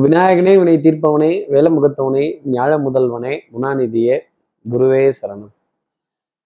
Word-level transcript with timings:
விநாயகனே 0.00 0.58
வினை 0.58 0.74
தீர்ப்பவனே 0.76 1.30
வேலமுகத்தவனே 1.52 2.40
ஞாழ 2.52 2.70
முதல்வனே 2.84 3.38
குணாநிதியே 3.52 4.18
குருவே 4.70 5.12
சரணம். 5.18 5.50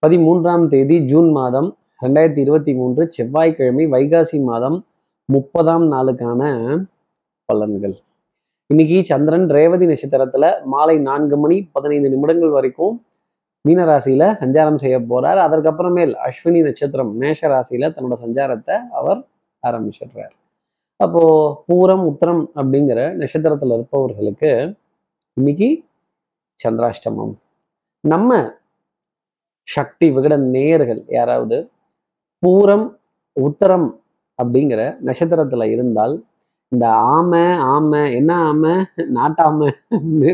பதிமூன்றாம் 0.06 0.68
தேதி 0.68 1.06
ஜூன் 1.06 1.30
மாதம் 1.30 1.76
ரெண்டாயிரத்தி 2.02 2.38
இருபத்தி 2.38 2.74
மூன்று 2.74 3.12
செவ்வாய்க்கிழமை 3.12 3.86
வைகாசி 3.86 4.42
மாதம் 4.44 4.86
முப்பதாம் 5.24 5.92
நாளுக்கான 5.92 6.50
பலன்கள். 7.52 7.96
இன்னைக்கு 8.66 9.04
சந்திரன் 9.04 9.48
ரேவதி 9.50 9.86
நட்சத்திரத்துல 9.86 10.64
மாலை 10.64 10.98
நான்கு 10.98 11.36
மணி 11.36 11.68
பதினைந்து 11.72 12.10
நிமிடங்கள் 12.10 12.48
வரைக்கும் 12.48 13.06
மீனராசியில 13.68 14.32
சஞ்சாரம் 14.40 14.76
செய்ய 14.76 14.98
போறார். 14.98 15.42
அதற்கப்புறமேல் 15.46 16.14
அஸ்வினி 16.28 16.62
நட்சத்திரம் 16.62 17.16
மேஷ 17.16 17.48
ராசியில 17.48 17.92
தன்னோட 17.94 18.16
சஞ்சாரத்தை 18.24 18.78
அவர் 18.90 19.26
ஆரம்பிச்சிடுறார். 19.62 20.34
அப்போ 21.00 21.22
பூரம் 21.68 22.04
உத்தரம் 22.10 22.42
அப்படிங்கிற 22.56 23.00
நட்சத்திரத்துல 23.16 23.74
இருப்பவர்களுக்கு 23.74 24.50
இன்னைக்கு 25.36 25.68
சந்திராஷ்டமம். 26.60 27.34
நம்ம 28.04 28.30
சக்தி 29.68 30.06
விகட 30.10 30.36
நேயர்கள் 30.46 31.02
யாராவது 31.08 31.56
பூரம் 32.42 32.86
உத்தரம் 33.36 33.88
அப்படிங்கிற 34.38 34.80
நட்சத்திரத்துல 35.00 35.66
இருந்தால் 35.70 36.14
இந்த 36.72 36.86
ஆமை 37.10 37.44
ஆமை 37.74 38.02
என்ன 38.14 38.32
ஆமை 38.46 38.72
நாட்டாமை 39.10 39.68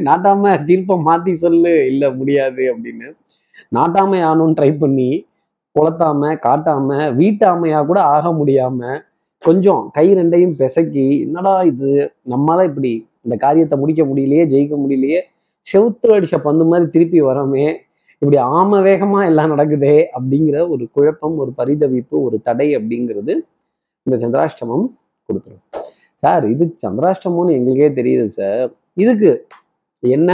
நாட்டாமை 0.03 0.53
தீர்ப்பம் 0.65 1.07
மாத்தி 1.09 1.33
சொல்லு 1.35 1.75
இல்லை 1.87 2.09
முடியாது 2.15 2.63
அப்படின்னு 2.73 3.09
நாட்டாமை 3.73 4.21
ஆனும் 4.23 4.57
ட்ரை 4.57 4.71
பண்ணி 4.79 5.11
குளத்தாம 5.77 6.33
காட்டாம 6.47 6.89
வீட்டாமையா 7.13 7.81
கூட 7.87 8.01
ஆக 8.15 8.33
முடியாம 8.33 8.81
கொஞ்சம் 9.43 9.89
கை 9.93 10.15
ரெண்டையும் 10.15 10.55
பிசக்கி 10.59 11.21
என்னடா 11.21 11.63
இது? 11.63 12.13
நம்மளால 12.31 12.65
இப்படி 12.65 13.07
இந்த 13.23 13.37
காரியத்தை 13.37 13.79
முடிக்க 13.79 14.03
முடியலையே 14.05 14.45
ஜெயிக்க 14.53 14.75
முடியலையே 14.83 15.21
செவுத்து 15.67 16.07
அடிச்ச 16.11 16.37
பந்து 16.43 16.65
மாதிரி 16.65 16.91
திருப்பி 16.91 17.23
வரோமே 17.23 17.67
இப்படி 18.23 18.37
ஆம 18.43 18.79
வேகமா 18.89 19.25
எல்லாம் 19.25 19.51
நடக்குதே 19.51 20.05
அப்படிங்கிற 20.19 20.69
ஒரு 20.69 20.89
குழப்பம் 20.93 21.37
ஒரு 21.39 21.53
பரிதவிப்பு 21.59 22.17
ஒரு 22.27 22.41
தடை 22.43 22.77
அப்படிங்கிறது 22.77 23.33
இந்த 24.07 24.17
சந்திராஷ்டமம் 24.23 24.87
கொடுத்துரும். 25.29 25.65
சார் 26.17 26.51
இது 26.51 26.77
சந்திராஷ்டமம்னு 26.87 27.53
எங்களுக்கே 27.53 27.89
தெரியுது 28.03 28.27
சார். 28.27 28.73
இதுக்கு 28.95 29.47
என்ன 30.01 30.31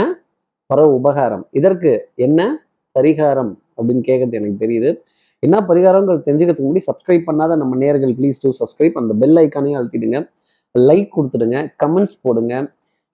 பர 0.69 0.81
உபகாரம்? 0.81 1.47
இதற்கு 1.51 2.09
என்ன 2.15 2.67
பரிகாரம்? 2.99 3.51
அப்படின்னு 3.77 4.03
கேட்கறது 4.07 4.31
எனக்கு 4.31 4.67
தெரியுது. 4.67 4.89
என்ன 5.45 5.57
பரிகாரங்கிறது 5.69 6.25
தெரிஞ்சுக்கிறதுக்கு 6.25 6.67
முன்னாடி 6.67 6.87
சப்ஸ்கிரைப் 6.89 7.27
பண்ணாத 7.29 7.55
நம்ம 7.61 7.77
நேர்கள் 7.83 8.13
ப்ளீஸ் 8.17 8.41
டூ 8.43 8.49
சப்ஸ்கிரைப் 8.59 8.97
அந்த 9.01 9.13
பெல் 9.21 9.37
ஐக்கானையும் 9.43 9.79
அழுத்திடுங்க. 9.79 10.19
லைக் 10.75 11.13
கொடுத்துடுங்க 11.15 11.59
கமெண்ட்ஸ் 11.83 12.17
போடுங்க 12.21 12.53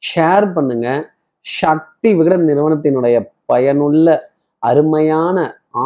ஷேர் 0.03 0.47
பண்ணுங்க. 0.55 0.87
சக்தி 1.45 2.09
விகட 2.19 2.35
நிறுவனத்தினுடைய 2.49 3.17
பயனுள்ள 3.51 4.07
அருமையான 4.63 5.37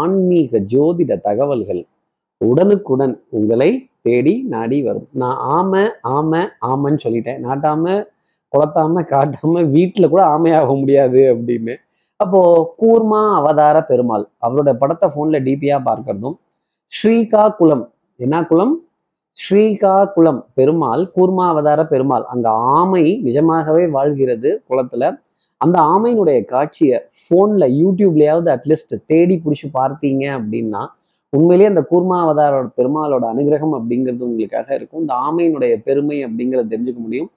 ஆன்மீக 0.02 0.60
ஜோதிட 0.74 1.14
தகவல்கள் 1.28 1.82
உடனுக்குடன் 2.42 3.16
உங்களை 3.30 3.70
தேடி 4.02 4.34
நாடி 4.54 4.78
வரும். 4.84 5.08
நான் 5.22 5.38
ஆம 5.58 5.82
ஆம 6.18 6.42
ஆமன்னு 6.72 7.04
சொல்லிட்டேன். 7.06 7.40
நாட்டாம 7.48 7.86
குளத்தாம 8.54 9.02
காட்டாம 9.14 9.64
வீட்டில் 9.76 10.12
கூட 10.14 10.22
ஆமையாக 10.36 10.70
முடியாது 10.82 11.22
அப்படின்னு. 11.34 11.74
அப்போ 12.20 12.40
கூர்மா 12.82 13.20
அவதார 13.40 13.78
பெருமாள். 13.90 14.24
அவரோட 14.46 14.70
படத்தை 14.82 15.08
போன்ல 15.16 15.38
டிபியா 15.46 15.78
பார்க்கறதும் 15.88 16.36
ஸ்ரீகா 16.94 17.44
குலம் 17.60 17.84
என்ன 18.20 18.36
குலம் 18.44 18.74
ஸ்ரீகா 19.38 19.94
குலம் 20.16 20.40
பெருமாள் 20.54 21.04
கூர்மா 21.16 21.44
அவதார 21.48 21.82
பெருமாள். 21.86 22.26
அந்த 22.34 22.48
ஆமை 22.80 23.04
நிஜமாகவே 23.28 23.84
வாழ்கிறது 23.88 24.50
குளத்துல. 24.70 25.04
அந்த 25.62 25.78
ஆமையினுடைய 25.94 26.40
காட்சியை 26.46 26.98
போன்ல 27.30 27.64
யூடியூப்லயாவது 27.82 28.50
அட்லீஸ்ட் 28.56 28.94
தேடி 29.06 29.36
பிடிச்சி 29.46 29.68
பார்த்தீங்க 29.80 30.26
அப்படின்னா 30.40 30.82
உண்மையிலேயே 31.34 31.72
அந்த 31.72 31.84
கூர்மா 31.92 32.18
அவதாரோட 32.26 32.68
பெருமாளோட 32.80 33.24
அனுகிரகம் 33.34 33.76
அப்படிங்கிறது 33.80 34.28
உங்களுக்காக 34.30 34.68
இருக்கும். 34.76 35.02
இந்த 35.02 35.16
ஆமையினுடைய 35.28 35.74
பெருமை 35.88 36.18
அப்படிங்கிறத 36.26 36.70
தெரிஞ்சுக்க 36.74 37.02
முடியும். 37.08 37.30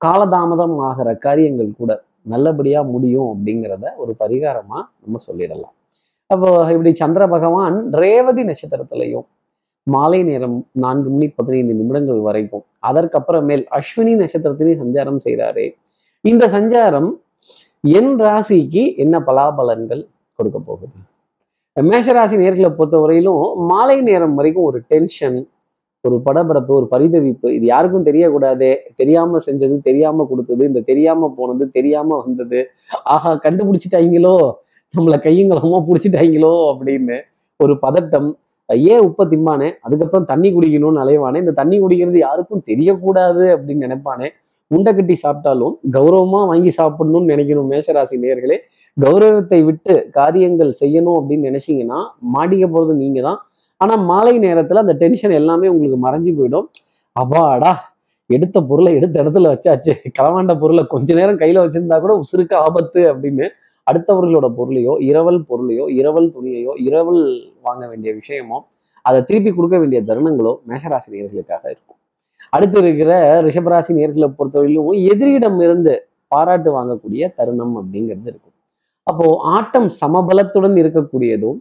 காலதாமதம் 0.00 0.76
ஆகிற 0.88 1.08
காரியங்கள் 1.26 1.70
கூட. 1.80 1.92
நல்லபடியா 2.32 2.80
முடியும் 2.94 3.30
அப்படிங்கிறத 3.32 3.86
ஒரு 4.02 4.12
பரிகாரமா 4.22 4.78
நம்ம 5.02 5.20
சொல்லிடலாம். 5.28 5.74
அப்போ 6.30 6.48
இப்படி 6.74 6.90
சந்திர 7.02 7.22
பகவான் 7.34 7.76
ரேவதி 8.02 8.44
நட்சத்திரத்திலையும் 8.50 9.26
மாலை 9.86 10.20
நேரம் 10.28 10.56
நான்கு 10.84 11.08
மணி 11.10 11.26
பதினைந்து 11.38 11.74
நிமிடங்கள் 11.80 12.20
வரைக்கும் 12.28 12.64
அதற்கப்புறமேல் 12.88 13.64
அஸ்வினி 13.78 14.14
நட்சத்திரத்திலையும் 14.22 14.82
சஞ்சாரம் 14.84 15.20
செய்கிறாரு 15.26 15.66
இந்த 16.24 16.44
சஞ்சாரம் 16.54 17.10
என் 17.98 18.14
ராசிக்கு 18.24 18.82
என்ன 19.04 19.16
பலாபலன்கள் 19.28 20.02
கொடுக்க 20.38 20.58
போகுது? 20.68 20.96
மேஷராசி 21.76 22.36
நேர்களை 22.42 22.70
பொறுத்தவரையிலும் 22.78 23.42
மாலை 23.70 23.96
நேரம் 24.08 24.34
வரைக்கும் 24.38 24.66
ஒரு 24.70 24.78
டென்ஷன் 24.92 25.38
ஒரு 26.06 26.16
படபடப்பு 26.26 26.72
ஒரு 26.78 26.86
பரிதவிப்பு 26.92 27.48
இது 27.56 27.64
யாருக்கும் 27.72 28.06
தெரியக்கூடாதே. 28.08 28.72
தெரியாம 29.00 29.40
செஞ்சது 29.46 29.76
தெரியாம 29.88 30.26
கொடுத்தது 30.30 30.62
இந்த 30.70 30.80
தெரியாம 30.90 31.30
போனது 31.38 31.64
தெரியாம 31.78 32.18
வந்தது. 32.22 32.60
ஆஹா 33.14 33.32
கண்டுபிடிச்சிட்டாங்களோ 33.46 34.36
நம்மளை 34.94 35.18
கையங்களமா 35.26 35.78
பிடிச்சிட்டாங்களோ 35.88 36.54
அப்படின்னு 36.72 37.16
ஒரு 37.60 37.74
பதட்டம். 37.84 38.28
ஏன் 38.92 39.02
உப்ப 39.08 39.24
திம்பானே 39.32 39.68
அதுக்கப்புறம் 39.86 40.28
தண்ணி 40.30 40.48
குடிக்கணும்னு 40.54 41.02
அலைவானே? 41.04 41.40
இந்த 41.44 41.52
தண்ணி 41.60 41.76
குடிக்கிறது 41.82 42.18
யாருக்கும் 42.26 42.62
தெரியக்கூடாது 42.70 43.44
அப்படின்னு 43.56 43.86
நினைப்பானே? 43.86 44.28
உண்டை 44.70 44.90
கட்டி 44.92 45.14
சாப்பிட்டாலும் 45.24 45.74
கௌரவமா 45.96 46.40
வாங்கி 46.50 46.70
சாப்பிடணும்னு 46.78 47.30
நினைக்கணும் 47.32 47.68
மேஷராசி 47.72 48.16
நேர்களே 48.24 48.56
கௌரவத்தை 48.96 49.58
விட்டு 49.68 49.94
காரியங்கள் 50.18 50.72
செய்யணும் 50.80 51.18
அப்படின்னு 51.18 51.48
நினைச்சீங்கன்னா 51.50 51.98
மாட்டிக்க 52.34 52.66
போறது 52.66 52.94
நீங்க 53.02 53.20
தான் 53.28 53.38
ஆனா 53.80 53.94
மாலை 54.10 54.34
நேரத்துல 54.46 54.82
அந்த 54.84 54.94
டென்ஷன் 55.02 55.34
எல்லாமே 55.40 55.66
உங்களுக்கு 55.74 55.98
மறைஞ்சு 56.06 56.32
போயிடும். 56.38 56.66
அப்பாடா 57.16 57.72
எடுத்த 58.30 58.60
பொருளை 58.70 58.92
எடுத்த 58.98 59.16
இடத்துல 59.22 59.50
வச்சாச்சு. 59.52 59.92
களவாண்ட 60.16 60.52
பொருளை 60.62 60.82
கொஞ்ச 60.94 61.14
நேரம் 61.18 61.40
கையில 61.42 61.62
வச்சிருந்தா 61.64 61.98
கூட 62.04 62.14
உசுருக்கு 62.22 62.56
ஆபத்து 62.66 63.00
அப்படின்னு 63.12 63.46
அடுத்தவர்களோட 63.86 64.46
பொருளையோ 64.58 64.94
இரவல் 65.08 65.40
பொருளையோ 65.50 65.84
இரவல் 65.98 66.32
துணியையோ 66.36 66.72
இரவல் 66.86 67.22
வாங்க 67.66 67.82
வேண்டிய 67.90 68.10
விஷயமோ 68.20 68.58
அதை 69.04 69.18
திருப்பி 69.28 69.50
கொடுக்க 69.50 69.76
வேண்டிய 69.78 69.98
தருணங்களோ 70.08 70.52
மேஷராசி 70.68 71.08
நேர்களுக்காக 71.14 71.62
இருக்கும். 71.74 71.98
அடுத்து 72.56 72.78
இருக்கிற 72.82 73.12
ரிஷபராசி 73.46 73.92
நேர்களை 73.98 74.28
பொறுத்தவரையிலும் 74.38 74.98
எதிரியிடம் 75.12 75.58
இருந்து 75.66 75.94
பாராட்டு 76.32 76.70
வாங்கக்கூடிய 76.78 77.28
தருணம் 77.38 77.74
அப்படிங்கிறது 77.80 78.28
இருக்கும். 78.32 78.54
அப்போ 79.06 79.26
ஆட்டம் 79.56 79.88
சமபலத்துடன் 80.00 80.76
இருக்கக்கூடியதும் 80.82 81.58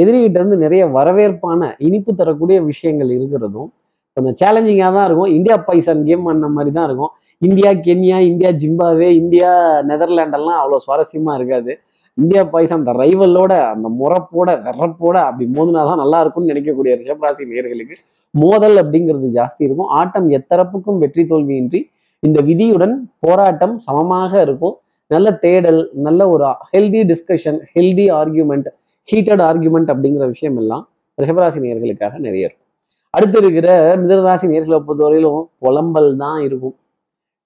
எதிரிகிட்ட 0.00 0.36
இருந்து 0.40 0.58
நிறைய 0.64 0.82
வரவேற்பான 0.96 1.70
இனிப்பு 1.86 2.12
தரக்கூடிய 2.20 2.58
விஷயங்கள் 2.70 3.10
இருக்கிறதும் 3.16 3.68
கொஞ்சம் 4.16 4.36
சேலஞ்சிங்காக 4.40 4.92
தான் 4.96 5.06
இருக்கும். 5.08 5.32
இந்தியா 5.38 5.56
பைசன் 5.66 6.00
கேம் 6.08 6.30
அந்த 6.34 6.46
மாதிரி 6.54 6.70
தான் 6.78 6.86
இருக்கும். 6.88 7.12
India 7.46 7.70
Kenya 7.86 8.16
India 8.30 8.50
Zimbabwe 8.62 9.08
India 9.20 9.50
நெதர்லாண்டெல்லாம் 9.90 10.58
அவ்வளோ 10.60 10.78
சுவாரஸ்யமாக 10.86 11.36
இருக்காது. 11.38 11.72
இந்தியா 12.18 12.42
பாய்ஸ் 12.52 12.74
அந்த 12.76 12.92
ரைவலோட 13.00 13.52
அந்த 13.74 13.88
முறப்போட 13.98 14.48
வெறப்போட 14.64 15.16
அப்படி 15.28 15.44
மோதினா 15.56 15.82
தான் 15.90 16.00
நல்லா 16.02 16.20
இருக்கும்னு 16.22 16.50
நினைக்கக்கூடிய 16.52 16.92
ரிஷபராசி 17.00 17.44
நேர்களுக்கு 17.52 17.96
மோதல் 18.34 18.76
அப்படிங்கிறது 18.82 19.28
ஜாஸ்தி 19.38 19.62
இருக்கும். 19.66 19.90
ஆட்டம் 20.00 20.26
எத்தரப்புக்கும் 20.38 20.98
வெற்றி 21.02 21.24
தோல்வியின்றி 21.30 21.80
இந்த 22.22 22.38
விதியுடன் 22.48 22.94
போராட்டம் 23.24 23.74
சமமாக 23.86 24.32
இருக்கும். 24.46 24.74
நல்ல 25.10 25.28
தேடல் 25.44 25.80
நல்ல 26.06 26.20
ஒரு 26.34 26.48
healthy 26.72 27.02
discussion 27.12 27.60
healthy 27.74 28.06
argument 28.20 28.68
heated 29.08 29.42
argument 29.48 29.90
அப்படிங்கிற 29.92 30.24
விஷயம் 30.34 30.56
எல்லாம் 30.62 30.84
ரிஷபராசி 31.18 31.58
நேர்களுக்காக 31.64 32.14
நிறைய 32.26 32.48
இருக்கும். 32.48 32.66
அடுத்து 33.14 33.38
இருக்கிற 33.42 33.68
மிதனராசி 34.00 34.46
நேர்களை 34.52 34.78
பொறுத்தவரையிலும் 34.86 35.40
புலம்பல் 35.64 36.10
தான் 36.22 36.40
இருக்கும். 36.46 36.74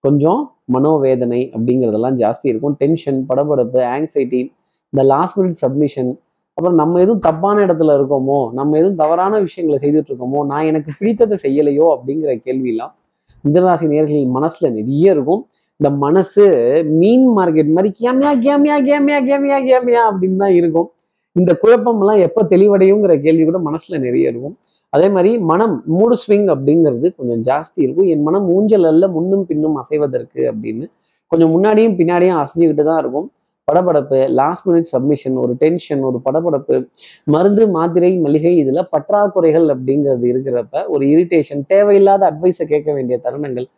கொஞ்சம் 0.05 0.41
மனோவேதனை 0.75 1.41
அப்படிங்கிறதெல்லாம் 1.55 2.17
ஜாஸ்தி 2.23 2.47
இருக்கும். 2.53 2.75
டென்ஷன் 2.83 3.21
படபடப்பு 3.29 3.81
ஆங்ஸைட்டி 3.95 4.41
இந்த 4.93 5.03
லாஸ்ட் 5.13 5.37
மினிட் 5.39 5.61
சப்மிஷன் 5.65 6.11
அப்புறம் 6.59 6.79
நம்ம 6.81 6.99
எதுவும் 7.03 7.23
தப்பான 7.27 7.57
இடத்துல 7.67 7.95
இருக்கோமோ 7.99 8.39
நம்ம 8.57 8.77
எதுவும் 8.81 8.99
தவறான 9.03 9.39
விஷயங்களை 9.45 9.77
செய்துட்டு 9.85 10.11
இருக்கோமோ 10.13 10.41
நான் 10.51 10.67
எனக்கு 10.71 10.91
பிடித்ததை 10.99 11.37
செய்யலையோ 11.45 11.87
அப்படிங்கிற 11.95 12.33
கேள்வியெல்லாம் 12.47 12.93
மிதனராசி 13.45 13.87
நேர்கள் 13.93 14.35
மனசுல 14.39 14.67
நிறைய 14.79 15.15
இருக்கும். 15.15 15.43
இந்த 15.81 15.91
மனசு 16.05 16.45
மீன் 17.01 17.25
மார்க்கெட் 17.37 17.73
மாதிரி 17.77 17.91
கேமியா 18.03 18.33
கேமியா 18.47 18.77
கேமியா 18.89 19.21
கேமியா 19.29 19.59
கேமியா 19.71 20.03
அப்படின்னு 20.11 20.43
தான் 20.45 20.57
இருக்கும். 20.59 20.89
இந்த 21.37 21.51
குழப்பம்லாம் 21.63 22.21
எப்போ 22.27 22.41
தெளிவடையுங்கிற 22.53 23.15
கேள்வி 23.25 23.45
கூட 23.49 23.59
மனசுல 23.69 23.99
நிறைய 24.07 24.33
இருக்கும். 24.33 24.57
அதே 24.93 25.07
மாதிரி 25.15 25.31
மனம் 25.51 25.77
மூடு 25.97 26.17
ஸ்விங் 26.23 26.49
அப்படிங்கிறது 26.55 27.07
கொஞ்சம் 27.19 27.43
ஜாஸ்தி 27.51 27.81
இருக்கும். 27.85 28.09
என் 28.15 28.25
மனம் 28.29 28.49
ஊஞ்சல் 28.57 28.89
அல்ல 28.91 29.05
முன்னும் 29.17 29.45
பின்னும் 29.51 29.77
அசைவதற்கு 29.83 30.43
அப்படின்னு 30.53 30.87
கொஞ்சம் 31.33 31.53
முன்னாடியும் 31.55 31.95
பின்னாடியும் 32.01 32.41
அசைஞ்சுக்கிட்டு 32.43 32.85
தான் 32.91 33.01
இருக்கும். 33.05 33.29
படபடப்பு 33.69 34.19
லாஸ்ட் 34.39 34.65
மினிட் 34.69 34.89
சப்மிஷன் 34.95 35.37
ஒரு 35.43 35.53
டென்ஷன் 35.63 36.03
ஒரு 36.09 36.19
படபடப்பு 36.27 36.77
மருந்து 37.35 37.65
மாத்திரை 37.77 38.11
மளிகை 38.25 38.53
இதில் 38.63 38.89
பற்றாக்குறைகள் 38.95 39.67
அப்படிங்கிறது 39.75 40.25
இருக்கிறப்ப 40.33 40.83
ஒரு 40.95 41.05
இரிட்டேஷன் 41.13 41.63
தேவையில்லாத 41.73 42.23
அட்வைஸை 42.31 42.65
கேட்க 42.73 42.89
வேண்டிய 42.97 43.17
தருணங்கள். 43.27 43.69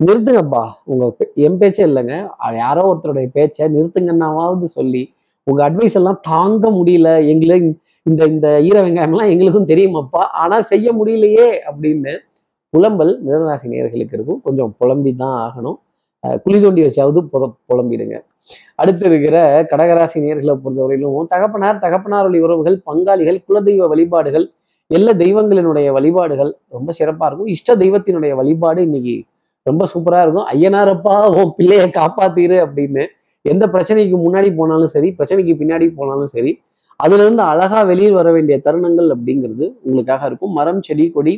நிறுத்துங்கப்பா. 0.00 0.62
உங்க 0.90 1.04
என் 1.46 1.58
பேச்சே 1.60 1.82
இல்லைங்க. 1.90 2.14
யாரோ 2.62 2.82
ஒருத்தருடைய 2.90 3.28
பேச்சை 3.38 3.66
நிறுத்துங்கன்னாவது 3.76 4.68
சொல்லி 4.78 5.02
உங்க 5.50 5.60
அட்வைஸ் 5.68 5.96
எல்லாம் 6.00 6.20
தாங்க 6.30 6.64
முடியல. 6.78 7.08
எங்களை 7.32 7.56
இந்த 8.08 8.22
இந்த 8.32 8.48
ஈர 8.68 8.76
வெங்காயம்லாம் 8.86 9.30
எங்களுக்கும் 9.32 9.70
தெரியுமாப்பா? 9.72 10.22
ஆனா 10.42 10.56
செய்ய 10.70 10.86
முடியலையே 10.98 11.48
அப்படின்னு 11.68 12.12
புலம்பல் 12.74 13.12
மிதனராசி 13.24 13.66
நேர்களுக்கு 13.72 14.16
இருக்கும். 14.18 14.40
கொஞ்சம் 14.46 14.70
புலம்பி 14.80 15.10
தான் 15.22 15.36
ஆகணும் 15.46 15.78
குழி 16.44 16.58
தோண்டி 16.60 16.82
வச்சாவது 16.84 17.20
புத 17.32 17.44
புலம்பிடுங்க. 17.70 18.16
அடுத்து 18.80 19.04
இருக்கிற 19.10 19.36
கடகராசி 19.70 20.18
நேர்களை 20.24 20.54
பொறுத்தவரையிலும் 20.62 21.28
தகப்பனார் 21.32 21.82
தகப்பனார் 21.84 22.26
வழி 22.28 22.38
உறவுகள் 22.46 22.76
பங்காளிகள் 22.88 23.38
குலதெய்வ 23.48 23.86
வழிபாடுகள் 23.92 24.46
எல்லா 24.90 25.12
தெய்வங்களினுடைய 25.22 25.88
வழிபாடுகள் 25.96 26.50
ரொம்ப 26.76 26.92
சிறப்பாக 26.98 27.28
இருக்கும். 27.30 27.50
இஷ்ட 27.56 27.76
தெய்வத்தினுடைய 27.82 28.32
வழிபாடு 28.40 28.80
இன்னைக்கு 28.88 29.16
ரொம்ப 29.68 29.82
சூப்பராக 29.92 30.24
இருக்கும். 30.26 30.48
ஐயனாரப்பா 30.54 31.14
உன் 31.40 31.54
பிள்ளையை 31.58 31.86
காப்பாத்திரு 32.00 32.56
அப்படின்னு 32.64 33.04
எந்த 33.44 33.64
பிரச்சனைக்கு 33.74 34.18
முன்னாடி 34.26 34.50
போனாலும் 34.60 34.92
சரி 34.94 35.08
பிரச்சனைக்கு 35.18 35.54
பின்னாடி 35.60 35.86
போனாலும் 35.98 36.30
சரி 36.34 36.52
அதுலேருந்து 37.00 37.42
அழகாக 37.52 37.82
வெளியில் 37.90 38.18
வர 38.18 38.28
வேண்டிய 38.32 38.56
தருணங்கள் 38.66 39.08
அப்படிங்கிறது 39.14 39.64
உங்களுக்காக 39.84 40.26
இருக்கும். 40.30 40.52
மரம் 40.58 40.82
செடி 40.88 41.06
கொடி 41.16 41.34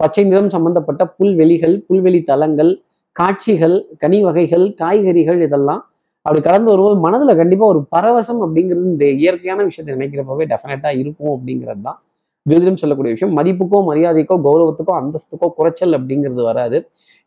பச்சை 0.00 0.24
நிறம் 0.30 0.50
சம்பந்தப்பட்ட 0.54 1.02
புல்வெளிகள் 1.18 1.76
புல்வெளி 1.88 2.20
தலங்கள் 2.30 2.72
காட்சிகள் 3.16 3.76
கனி 4.02 4.18
வகைகள் 4.26 4.64
காய்கறிகள் 4.80 5.38
இதெல்லாம் 5.46 5.82
அப்படி 6.26 6.40
கடந்து 6.46 6.68
வரும்போது 6.72 6.96
மனதில் 7.04 7.38
கண்டிப்பாக 7.40 7.72
ஒரு 7.74 7.80
பரவசம் 7.94 8.40
அப்படிங்கிறது 8.44 8.86
இந்த 8.94 9.04
இயற்கையான 9.22 9.64
விஷயத்தை 9.68 9.92
நினைக்கிறப்பவே 9.96 10.44
டெஃபினட்டாக 10.52 11.00
இருக்கும் 11.02 11.32
அப்படிங்கிறது 11.34 11.82
தான். 11.88 11.98
விருதிலும் 12.46 12.80
சொல்லக்கூடிய 12.80 13.12
விஷயம். 13.14 13.34
மதிப்புக்கோ 13.38 13.78
மரியாதைக்கோ 13.90 14.36
கௌரவத்துக்கோ 14.46 14.92
அந்தஸ்துக்கோ 15.00 15.48
குறைச்சல் 15.58 15.96
அப்படிங்கிறது 15.98 16.42
வராது. 16.50 16.78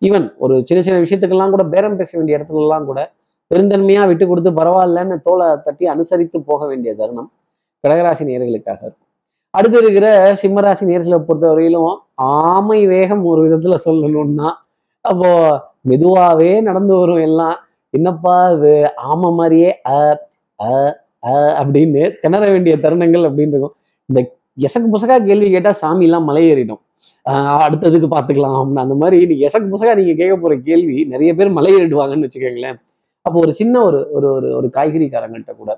ஈவன் 0.01 0.25
ஒரு 0.43 0.55
சின்ன 0.67 0.81
சின்ன 0.87 0.99
விஷயத்துக்கெல்லாம் 1.05 1.53
கூட 1.55 1.63
பேரம் 1.73 1.97
பேச 2.01 2.11
வேண்டிய 2.17 2.37
இடத்துலலாம் 2.37 2.87
கூட 2.91 2.99
பெருந்தன்மையா 3.51 4.01
விட்டு 4.07 4.25
கொடுத்து 4.27 4.51
பரவாயில்லன்னு 4.51 5.15
தோலை 5.23 5.47
தட்டி 5.65 5.85
அனுசரித்து 5.87 6.37
போக 6.43 6.61
வேண்டிய 6.67 6.91
தருணம் 6.95 7.29
கடகராசி 7.83 8.23
நேர்களுக்காக 8.29 8.81
இருக்கும். 8.81 9.05
அடுத்து 9.53 9.77
இருக்கிற 9.83 10.07
சிம்மராசி 10.41 10.83
நேர்களை 10.89 11.17
பொறுத்தவரையிலும் 11.21 11.93
ஆமை 12.43 12.79
வேகம் 12.87 13.23
ஒரு 13.25 13.41
விதத்துல 13.45 13.75
சொல்லணும்னா 13.85 14.49
அப்போ 15.05 15.29
மெதுவாவே 15.89 16.51
நடந்து 16.61 16.93
வரும் 16.95 17.21
எல்லாம். 17.21 17.57
என்னப்பா 17.93 18.35
இது? 18.55 18.73
ஆமை 19.09 19.29
மாதிரியே 19.31 19.69
அ 19.91 19.99
அ 20.59 20.71
அ 21.23 21.33
அப்படின்னு 21.61 22.03
திணற 22.23 22.43
வேண்டிய 22.53 22.73
தருணங்கள் 22.83 23.27
அப்படின்னு 23.29 23.53
இருக்கும். 23.55 23.75
இந்த 24.09 24.19
எசக்கு 24.57 24.87
புசகா 24.93 25.15
கேள்வி 25.25 25.47
கேட்டா 25.49 25.71
சாமி 25.81 26.05
எல்லாம் 26.07 26.27
மலை 26.29 26.43
ஏறிடும். 26.51 26.81
ஆஹ் 27.25 27.61
அடுத்ததுக்கு 27.65 28.09
பார்த்துக்கலாம். 28.15 28.57
அப்படின்னு 28.59 28.85
அந்த 28.85 28.95
மாதிரி 29.01 29.19
நீங்க 29.31 29.43
எசக்கு 29.49 29.69
புசகா 29.73 29.93
நீங்க 29.99 30.15
கேட்க 30.21 30.35
போற 30.39 30.55
கேள்வி 30.69 30.97
நிறைய 31.13 31.31
பேர் 31.39 31.57
மலை 31.57 31.71
ஏறிடுவாங்கன்னு 31.77 32.27
வச்சுக்கோங்களேன். 32.27 32.79
அப்போ 33.29 33.39
ஒரு 33.39 33.53
சின்ன 33.53 33.81
ஒரு 33.83 33.99
ஒரு 34.11 34.27
ஒரு 34.31 34.47
ஒரு 34.55 34.67
காய்கறிக்காரங்கள்ட்ட 34.75 35.53
கூட 35.57 35.71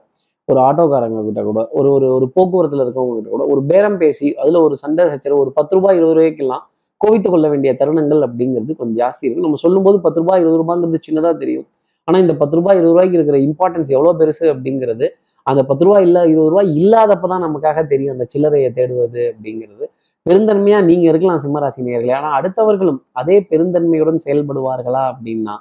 ஒரு 0.48 0.60
ஆட்டோக்காரங்க 0.60 1.24
கிட்ட 1.26 1.42
கூட 1.44 1.62
ஒரு 1.72 1.90
ஒரு 1.92 2.08
ஒரு 2.14 2.26
போக்குவரத்துல 2.36 2.84
இருக்கவங்க 2.86 3.16
கிட்ட 3.16 3.30
கூட 3.30 3.44
ஒரு 3.54 3.62
பேரம் 3.68 3.98
பேசி 3.98 4.28
அதுல 4.36 4.62
ஒரு 4.62 4.76
சண்டை 4.78 5.06
சச்சரவு 5.10 5.42
ஒரு 5.42 5.52
பத்து 5.52 5.76
ரூபாய் 5.76 5.98
இருபது 5.98 6.16
ரூபாய்க்கெல்லாம் 6.18 6.64
கோவித்து 7.02 7.30
கொள்ள 7.30 7.50
வேண்டிய 7.50 7.72
தருணங்கள் 7.80 8.22
அப்படிங்கிறது 8.26 8.76
கொஞ்சம் 8.76 9.00
ஜாஸ்தி 9.02 9.24
இருக்கு. 9.26 9.42
நம்ம 9.42 9.56
சொல்லும்போது 9.56 9.98
பத்து 10.02 10.20
ரூபாய் 10.20 10.42
இருபது 10.42 10.60
ரூபாங்கிறது 10.62 11.00
சின்னதா 11.08 11.32
தெரியும். 11.38 11.68
ஆனா 12.08 12.18
இந்த 12.20 12.34
பத்து 12.36 12.56
ரூபாய் 12.56 12.78
இருபது 12.78 12.94
ரூபாய்க்கு 12.94 13.18
இருக்கிற 13.20 13.38
இம்பார்ட்டன்ஸ் 13.48 13.92
எவ்வளவு 13.96 14.20
பெருசு 14.22 14.46
அப்படிங்கிறது 14.54 15.08
அந்த 15.48 15.62
பத்து 15.64 15.84
ரூபாய் 15.86 16.04
இல்ல 16.04 16.20
இருபது 16.28 16.50
ரூபாய் 16.50 16.70
இல்லாதப்பதான் 16.84 17.44
நமக்காக 17.46 17.88
தெரியும் 17.88 18.14
அந்த 18.16 18.26
சில்லறையை 18.34 18.70
தேடுவது 18.80 19.22
அப்படிங்கிறது. 19.32 19.86
பெருந்தன்மையா 20.26 20.80
நீங்க 20.84 21.06
இருக்கலாம் 21.10 21.42
சிம்மராசி 21.46 21.82
நேயர்களே. 21.88 22.14
ஆனா 22.14 22.30
அடுத்தவர்களும் 22.40 23.00
அதே 23.12 23.38
பெருந்தன்மையுடன் 23.50 24.20
செயல்படுவார்களா 24.26 25.04
அப்படின்னா 25.12 25.56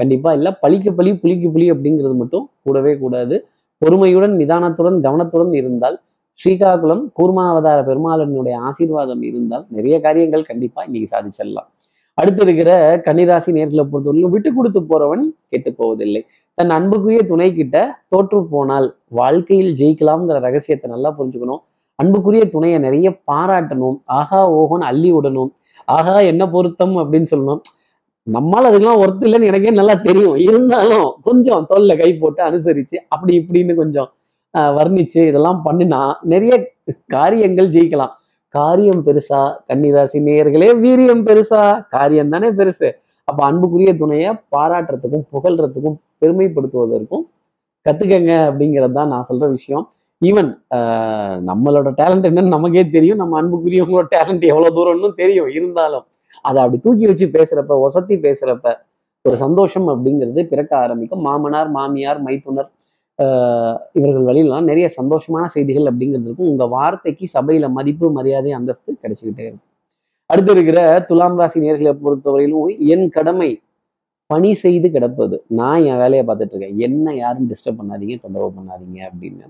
கண்டிப்பா. 0.00 0.30
இல்ல 0.32 0.48
பழிக்க 0.62 0.90
பழி 0.90 1.10
புலிக்கு 1.22 1.48
புலி 1.54 1.66
அப்படிங்கிறது 1.72 2.14
மட்டும் 2.14 2.44
கூடவே 2.62 2.92
கூடாது. 2.98 3.36
பொறுமையுடன் 3.82 4.34
நிதானத்துடன் 4.40 4.98
கவனத்துடன் 5.06 5.52
இருந்தால் 5.52 5.96
ஸ்ரீகாகுளம் 6.40 7.02
கூர்மாவதார 7.18 7.78
பெருமாளனுடைய 7.88 8.56
ஆசீர்வாதம் 8.68 9.22
இருந்தால் 9.22 9.64
நிறைய 9.68 10.00
காரியங்கள் 10.00 10.44
கண்டிப்பா 10.44 10.80
இன்னைக்கு 10.82 11.08
சாதிச்சிடலாம். 11.14 11.68
அடுத்து 12.14 12.42
இருக்கிற 12.42 12.70
கன்னிராசி 13.06 13.50
நேர்களை 13.56 13.84
பொறுத்தவரையிலும் 13.90 14.34
விட்டு 14.34 14.50
கொடுத்து 14.54 14.80
போறவன் 14.80 15.24
கெட்டு 15.48 15.70
போவதில்லை. 15.72 16.22
தன் 16.58 16.70
அன்புக்குரிய 16.70 17.20
துணை 17.26 17.48
கிட்ட 17.54 17.76
தோற்று 18.08 18.38
போனால் 18.50 18.86
வாழ்க்கையில் 19.08 19.72
ஜெயிக்கலாம்ங்கிற 19.80 20.38
ரகசியத்தை 20.46 20.90
நல்லா 20.90 21.10
புரிஞ்சுக்கணும். 21.18 21.62
அன்புக்குரிய 21.98 22.44
துணையை 22.50 22.78
நிறைய 22.78 23.08
பாராட்டணும். 23.32 23.96
ஆஹா 24.04 24.40
ஓஹோன்னு 24.52 24.88
அள்ளி 24.90 25.10
விடணும். 25.12 25.50
ஆஹா 25.84 26.16
என்ன 26.30 26.42
பொருத்தம் 26.50 26.96
அப்படின்னு 26.96 27.28
சொல்லணும். 27.30 27.62
நம்மால் 28.36 28.68
அதுக்கெல்லாம் 28.68 29.02
ஒர்த்து 29.02 29.26
இல்லைன்னு 29.28 29.48
எனக்கே 29.50 29.72
நல்லா 29.80 29.94
தெரியும். 30.06 30.36
இருந்தாலும் 30.46 31.08
கொஞ்சம் 31.26 31.66
தொல்லை 31.70 31.94
கை 32.00 32.10
போட்டு 32.22 32.40
அனுசரிச்சு 32.48 32.96
அப்படி 33.14 33.32
இப்படின்னு 33.40 33.74
கொஞ்சம் 33.80 34.08
ஆஹ் 34.54 34.72
வர்ணிச்சு 34.78 35.20
இதெல்லாம் 35.30 35.60
பண்ணினா 35.66 36.00
நிறைய 36.32 36.54
காரியங்கள் 37.14 37.68
ஜெயிக்கலாம். 37.76 38.12
காரியம் 38.54 39.02
பெருசா 39.06 39.40
கன்னிராசி 39.68 40.18
நேயர்களே 40.28 40.68
வீரியம் 40.84 41.22
பெருசா 41.28 41.62
காரியம் 41.96 42.32
தானே 42.34 42.48
பெருசு. 42.60 42.88
அப்போ 43.28 43.42
அன்புக்குரிய 43.48 43.90
துணையை 44.02 44.30
பாராட்டுறதுக்கும் 44.54 45.24
புகழ்றதுக்கும் 45.34 45.96
பெருமைப்படுத்துவதற்கும் 46.20 47.24
கத்துக்கங்க 47.86 48.32
அப்படிங்கிறது 48.50 48.96
தான் 48.98 49.12
நான் 49.14 49.28
சொல்ற 49.30 49.46
விஷயம். 49.56 49.84
ஈவன் 50.22 50.50
நம்மளோட 51.50 51.88
டேலண்ட் 52.00 52.28
என்னன்னு 52.30 52.54
நமக்கே 52.56 52.84
தெரியும். 52.96 53.20
நம்ம 53.22 53.34
அன்புக்குரியவங்களோட 53.42 54.06
டேலண்ட் 54.16 54.44
எவ்வளவு 54.52 54.76
தூரம்னு 54.78 55.10
தெரியும். 55.22 55.50
இருந்தாலும் 55.58 56.06
அதை 56.48 56.58
அப்படி 56.62 56.80
தூக்கி 56.86 57.06
வச்சு 57.10 57.26
பேசுறப்ப 57.36 57.76
ஒசத்தி 57.86 58.16
பேசுறப்ப 58.26 58.74
ஒரு 59.24 59.36
சந்தோஷம் 59.36 59.88
அப்படிங்கிறது 59.92 60.40
பிறக்க 60.50 60.72
ஆரம்பிக்கும். 60.76 61.22
மாமனார் 61.28 61.70
மாமியார் 61.76 62.20
மைத்துனர் 62.26 62.70
இவர்கள் 63.98 64.26
வழியிலாம் 64.28 64.68
நிறைய 64.70 64.86
சந்தோஷமான 64.98 65.44
செய்திகள் 65.54 65.88
அப்படிங்கிறது 65.90 66.28
இருக்கும். 66.28 66.50
உங்க 66.52 66.66
வார்த்தைக்கு 66.76 67.26
சபையில 67.36 67.68
மதிப்பு 67.78 68.06
மரியாதை 68.18 68.50
அந்தஸ்து 68.58 68.90
கிடைச்சிக்கிட்டே 69.02 69.44
இருக்கும். 69.48 69.66
அடுத்து 70.30 70.52
இருக்கிற 70.56 70.80
துலாம் 71.08 71.38
ராசி 71.40 71.58
நேர்களை 71.64 71.92
பொறுத்தவரையிலும் 72.02 72.78
என் 72.94 73.06
கடமை 73.16 73.50
பணி 74.30 74.50
செய்து 74.62 74.88
கிடப்பது. 74.94 75.36
நான் 75.58 75.84
என் 75.90 76.00
வேலையை 76.02 76.24
பார்த்துட்டு 76.26 76.54
இருக்கேன். 76.54 76.78
என்ன 76.86 77.14
யாரும் 77.22 77.48
டிஸ்டர்ப் 77.50 77.78
பண்ணாதீங்க 77.80 78.16
தொந்தரவு 78.24 78.52
பண்ணாதீங்க 78.58 78.98
அப்படின்னு. 79.10 79.46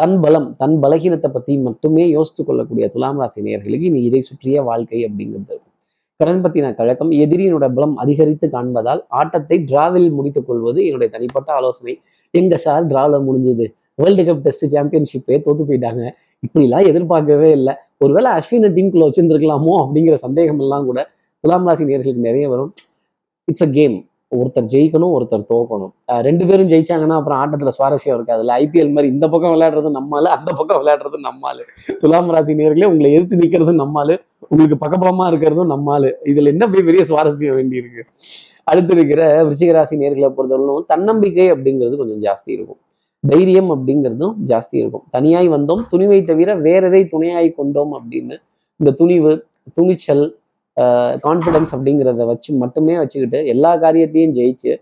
தன் 0.00 0.16
பலம் 0.24 0.48
தன் 0.60 0.76
பலகீனத்தை 0.84 1.28
பத்தி 1.36 1.52
மட்டுமே 1.68 2.04
யோசித்து 2.16 2.42
கொள்ளக்கூடிய 2.44 2.86
துலாம் 2.94 3.20
ராசி 3.22 3.40
நேயர்களுக்கு 3.46 3.90
நீ 3.96 4.00
இதை 4.10 4.20
சுற்றிய 4.30 4.62
வாழ்க்கை 4.70 5.00
அப்படிங்கிறது 5.08 5.52
இருக்கும். 5.54 5.69
கடன் 6.20 6.42
பத்தின 6.44 6.74
கழகம் 6.74 7.10
எதிரியினோட 7.10 7.66
பலம் 7.74 7.96
அதிகரித்து 7.96 8.46
காண்பதால் 8.52 9.00
ஆட்டத்தை 9.08 9.56
டிராவில் 9.68 10.08
முடித்துக் 10.10 10.46
கொள்வது 10.46 10.84
என்னுடைய 10.84 11.12
தனிப்பட்ட 11.12 11.52
ஆலோசனை. 11.52 11.94
எங்க 12.30 12.56
சார் 12.56 12.86
டிராவில் 12.86 13.24
முடிஞ்சது? 13.28 13.66
வேர்ல்டு 13.94 14.22
கப் 14.22 14.42
டெஸ்ட் 14.46 14.66
சாம்பியன்ஷிப்பே 14.74 15.38
தோத்து 15.46 15.64
போயிட்டாங்க. 15.70 16.02
இப்படிலாம் 16.46 16.86
எதிர்பார்க்கவே 16.90 17.50
இல்லை. 17.50 17.74
ஒருவேளை 17.98 18.30
அஸ்வினை 18.32 18.68
டீமுக்குள்ள 18.76 19.06
வச்சிருந்துருக்கலாமோ 19.08 19.74
அப்படிங்கிற 19.84 20.14
சந்தேகம் 20.14 20.60
எல்லாம் 20.64 20.84
கூட 20.84 21.00
துலாம் 21.44 21.66
ராசி 21.68 21.84
நேர்களுக்கு 21.84 22.26
நிறைய 22.28 22.48
வரும். 22.48 22.70
இட்ஸ் 23.44 23.66
அ 23.66 23.70
கேம் 23.78 23.96
ஒருத்தர் 24.38 24.68
ஜெயிக்கணும் 24.72 25.12
ஒருத்தர் 25.16 25.44
தோக்கணும். 25.52 25.92
ரெண்டு 26.06 26.46
பேரும் 26.46 26.68
ஜெயிச்சாங்கன்னா 26.68 27.16
அப்புறம் 27.18 27.40
ஆட்டத்துல 27.42 27.70
சுவாரஸ்யம் 27.78 28.16
இருக்காது. 28.16 28.42
இல்லை 28.44 28.54
ஐபிஎல் 28.64 28.92
மாதிரி 28.92 29.12
இந்த 29.12 29.28
பக்கம் 29.28 29.54
விளையாடுறது 29.54 29.90
நம்மால் 29.90 30.24
அந்த 30.24 30.52
பக்கம் 30.56 30.86
விளையாடுறது 30.86 31.18
நம்மால். 31.18 31.62
துலாம் 31.98 32.30
ராசி 32.30 32.54
நேர்களே 32.54 32.84
உங்களை 32.84 33.12
எதிர்த்து 33.12 33.36
நிற்கிறதும் 33.36 33.80
நம்மால் 33.84 34.22
உங்களுக்கு 34.48 34.78
பக்கபலமா 34.84 35.24
இருக்கிறதும் 35.30 35.66
நம்மால். 35.66 36.16
இதுல 36.24 36.46
என்ன 36.46 36.68
போய் 36.70 36.82
பெரிய 36.82 37.04
சுவாரஸ்யம் 37.08 37.54
வேண்டி 37.54 37.76
இருக்கு? 37.76 38.04
அடுத்து 38.64 38.94
இருக்கிற 38.96 39.42
விருச்சிகராசி 39.44 39.94
நேர்களை 40.02 40.32
பொறுத்தவரையிலும் 40.36 40.86
தன்னம்பிக்கை 40.86 41.52
அப்படிங்கிறது 41.52 41.96
கொஞ்சம் 41.96 42.22
ஜாஸ்தி 42.22 42.50
இருக்கும். 42.56 42.80
தைரியம் 43.28 43.70
அப்படிங்கிறதும் 43.70 44.34
ஜாஸ்தி 44.46 44.76
இருக்கும். 44.82 45.02
தனியாய் 45.10 45.48
வந்தோம் 45.50 45.82
துணிவை 45.92 46.26
தவிர 46.26 46.54
வேற 46.54 46.86
எதை 46.86 47.06
துணையாய் 47.06 47.50
கொண்டோம் 47.50 47.92
அப்படின்னு 47.94 48.36
இந்த 48.76 48.92
துணிவு 48.96 49.44
துணிச்சல் 49.72 50.39
கான்ஃபிடன்ஸ் 51.24 51.72
அப்படிங்கிறத 51.76 52.24
வச்சு 52.32 52.50
மட்டுமே 52.62 52.94
வச்சுக்கிட்டு 53.00 53.38
எல்லா 53.54 53.72
காரியத்தையும் 53.84 54.34
ஜெயிச்சு 54.38 54.72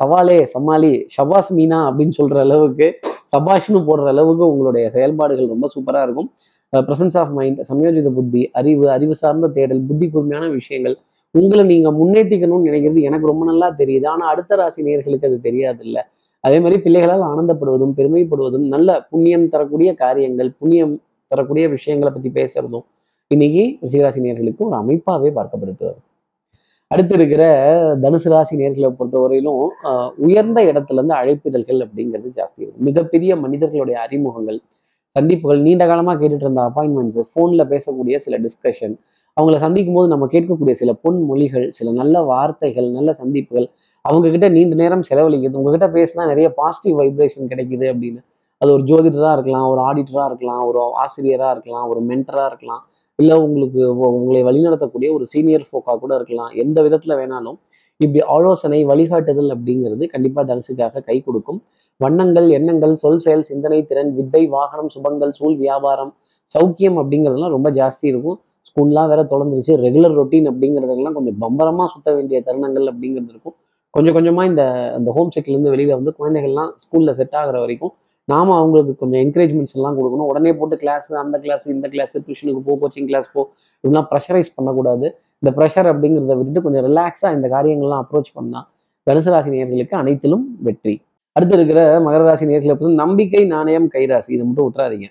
சவாலே 0.00 0.36
சமாளி 0.52 0.92
ஷபாஸ் 1.14 1.50
மீனா 1.56 1.78
அப்படின்னு 1.88 2.14
சொல்கிற 2.18 2.38
அளவுக்கு 2.46 2.86
சபாஷ்னு 3.32 3.80
போடுற 3.88 4.06
அளவுக்கு 4.14 4.44
உங்களுடைய 4.52 4.84
செயல்பாடுகள் 4.94 5.52
ரொம்ப 5.54 5.66
சூப்பராக 5.74 6.06
இருக்கும். 6.06 6.28
பிரசன்ஸ் 6.72 7.16
ஆஃப் 7.22 7.32
மைண்ட் 7.38 7.60
சமயோஜித 7.70 8.10
புத்தி 8.18 8.42
அறிவு 8.60 8.86
அறிவு 8.94 9.14
சார்ந்த 9.22 9.50
தேடல் 9.56 9.82
புத்தி 9.88 10.06
கூர்மையான 10.14 10.46
விஷயங்கள் 10.58 10.96
உங்களை 11.34 11.62
நீங்கள் 11.72 11.96
முன்னேற்றிக்கணும்னு 12.00 12.68
நினைக்கிறது 12.68 13.00
எனக்கு 13.08 13.30
ரொம்ப 13.30 13.44
நல்லா 13.50 13.68
தெரியுது. 13.80 14.06
ஆனால் 14.12 14.30
அடுத்த 14.32 14.56
ராசி 14.60 14.86
நேர்களுக்கு 14.86 15.28
அது 15.30 15.38
தெரியாது 15.48 15.82
இல்லை 15.88 16.02
அதே 16.44 16.58
மாதிரி 16.64 16.76
பிள்ளைகளால் 16.84 17.24
ஆனந்தப்படுவதும் 17.30 17.94
பெருமைப்படுவதும் 17.98 18.66
நல்ல 18.74 18.98
புண்ணியம் 19.10 19.46
தரக்கூடிய 19.54 19.90
காரியங்கள் 20.04 20.50
புண்ணியம் 20.60 20.94
தரக்கூடிய 21.30 21.64
விஷயங்களை 21.76 22.10
பற்றி 22.12 22.30
பேசுறதும் 22.38 22.86
இன்னைக்கு 23.34 23.62
ரிஷிகராசி 23.84 24.20
நேர்களுக்கு 24.24 24.62
ஒரு 24.66 24.76
அமைப்பாவே 24.82 25.30
பார்க்கப்பட்டு 25.38 25.84
வரும். 25.86 26.04
அடுத்து 26.90 27.14
இருக்கிற 27.18 27.42
தனுசு 28.02 28.28
ராசி 28.32 28.54
நேர்களை 28.60 28.88
பொறுத்தவரையிலும் 28.98 29.64
உயர்ந்த 30.26 30.58
இடத்துல 30.68 30.96
இருந்து 30.98 31.14
அழைப்பிதழ்கள் 31.18 31.80
அப்படிங்கிறது 31.84 32.28
ஜாஸ்தி 32.38 32.60
இருக்கும். 32.64 32.84
மிகப்பெரிய 32.88 33.36
மனிதர்களுடைய 33.36 33.96
அறிமுகங்கள் 34.04 34.58
சந்திப்புகள் 35.16 35.60
நீண்ட 35.66 35.86
காலமா 35.90 36.14
கேட்டுட்டு 36.14 36.46
இருந்த 36.46 36.62
அப்பாயின்மெண்ட்ஸ் 36.68 37.20
ஃபோன்ல 37.28 37.64
பேசக்கூடிய 37.74 38.16
சில 38.26 38.38
டிஸ்கஷன் 38.46 38.94
அவங்கள 39.36 39.56
சந்திக்கும் 39.66 39.98
போது 39.98 40.08
நம்ம 40.14 40.28
கேட்கக்கூடிய 40.34 40.76
சில 40.82 40.94
பொன்மொழிகள் 41.04 41.68
சில 41.78 41.92
நல்ல 42.00 42.22
வார்த்தைகள் 42.32 42.90
நல்ல 42.98 43.12
சந்திப்புகள் 43.22 43.68
அவங்க 44.04 44.26
கிட்ட 44.30 44.48
நீண்ட 44.48 44.74
நேரம் 44.82 45.06
செலவழிக்குது 45.10 45.58
உங்ககிட்ட 45.62 45.88
பேசினா 45.98 46.24
நிறைய 46.32 46.48
பாசிட்டிவ் 46.60 47.00
வைப்ரேஷன் 47.00 47.50
கிடைக்குது 47.52 47.86
அப்படின்னு. 47.92 48.20
அது 48.62 48.70
ஒரு 48.76 48.84
ஜோதிடராக 48.90 49.34
இருக்கலாம் 49.36 49.66
ஒரு 49.72 49.80
ஆடிட்டராக 49.88 50.30
இருக்கலாம் 50.30 50.62
ஒரு 50.68 50.80
ஆசிரியராக 51.02 51.52
இருக்கலாம் 51.56 51.88
ஒரு 51.88 52.00
மென்டராக 52.08 52.50
இருக்கலாம். 52.52 52.82
இல்லை 53.18 53.36
உங்களுக்கு 53.44 53.80
உங்களை 54.18 54.40
வழிநடத்தக்கூடிய 54.48 55.08
ஒரு 55.16 55.24
சீனியர் 55.32 55.64
ஃபோக்கா 55.68 55.94
கூட 56.02 56.12
இருக்கலாம். 56.18 56.50
எந்த 56.62 56.78
விதத்தில் 56.86 57.18
வேணாலும் 57.20 57.58
இப்படி 58.00 58.20
ஆலோசனை 58.34 58.78
வழிகாட்டுதல் 58.90 59.50
அப்படிங்கிறது 59.54 60.04
கண்டிப்பாக 60.12 60.44
தனுசுக்காக 60.50 61.02
கை 61.08 61.16
கொடுக்கும். 61.26 61.58
வண்ணங்கள் 62.00 62.48
எண்ணங்கள் 62.58 62.94
சொல் 63.02 63.22
செயல் 63.24 63.48
சிந்தனை 63.50 63.80
திறன் 63.90 64.12
வித்தை 64.18 64.42
வாகனம் 64.56 64.90
சுபங்கள் 64.94 65.32
சூழ் 65.38 65.56
வியாபாரம் 65.64 66.12
சௌக்கியம் 66.54 66.98
அப்படிங்கிறதுலாம் 67.00 67.54
ரொம்ப 67.56 67.68
ஜாஸ்தி 67.78 68.06
இருக்கும். 68.12 68.38
ஸ்கூல்லாம் 68.68 69.08
வேற 69.12 69.20
தொடர்ந்துருச்சு 69.32 69.74
ரெகுலர் 69.84 70.16
ரொட்டீன் 70.20 70.48
அப்படிங்கிறதெல்லாம் 70.50 71.16
கொஞ்சம் 71.18 71.38
பம்பரமா 71.44 71.84
சுத்த 71.94 72.08
வேண்டிய 72.18 72.40
தருணங்கள் 72.48 72.86
அப்படிங்கிறது 72.92 73.32
இருக்கும். 73.34 73.56
கொஞ்சம் 73.94 74.16
கொஞ்சமா 74.16 74.42
இந்த 74.50 74.62
அந்த 74.98 75.10
ஹோம் 75.16 75.32
இருந்து 75.52 75.72
வெளியில 75.74 75.96
வந்து 76.00 76.12
குழந்தைகள்லாம் 76.20 76.70
ஸ்கூல்ல 76.84 77.12
செட் 77.20 77.36
ஆகுற 77.40 77.56
வரைக்கும் 77.64 77.92
நாம 78.32 78.54
அவங்களுக்கு 78.60 78.94
கொஞ்சம் 79.02 79.20
என்கரேஜ்மெண்ட்ஸ் 79.24 79.76
எல்லாம் 79.78 79.96
கொடுக்கணும். 79.98 80.28
உடனே 80.30 80.52
போட்டு 80.60 80.76
கிளாஸ் 80.82 81.08
அந்த 81.24 81.36
கிளாஸ் 81.44 81.64
இந்த 81.74 81.86
கிளாஸ் 81.94 82.16
டியூஷனுக்கு 82.26 82.62
போ 82.68 82.74
கோச்சிங் 82.82 83.08
கிளாஸ் 83.10 83.28
போ 83.34 83.42
இப்படிலாம் 83.84 84.08
ப்ரெஷரைஸ் 84.12 84.50
பண்ணக்கூடாது. 84.56 85.06
இந்த 85.42 85.50
ப்ரெஷர் 85.58 85.88
அப்படிங்கிறத 85.92 86.34
விட்டுட்டு 86.38 86.64
கொஞ்சம் 86.66 86.84
ரிலாக்ஸாக 86.88 87.36
இந்த 87.36 87.48
காரியங்கள்லாம் 87.56 88.02
அப்ரோச் 88.04 88.32
பண்ணா 88.38 88.62
தனுசு 89.06 89.30
ராசி 89.34 89.50
நேர்களுக்கு 89.56 89.94
அனைத்திலும் 90.02 90.46
வெற்றி. 90.66 90.94
அடுத்து 91.36 91.54
இருக்கிற 91.58 91.80
மகர 92.06 92.22
ராசி 92.28 92.44
நேர்களை 92.50 92.74
பொறுத்து 92.74 93.00
நம்பிக்கை 93.04 93.42
நாணயம் 93.54 93.86
கைராசி 93.94 94.30
இதை 94.36 94.42
மட்டும் 94.48 94.66
விட்டுறாதீங்க. 94.66 95.08